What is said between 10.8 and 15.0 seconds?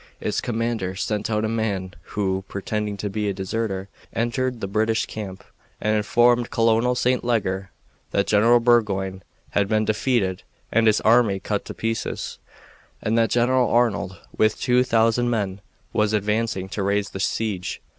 his army cut to pieces, and that General Arnold, with two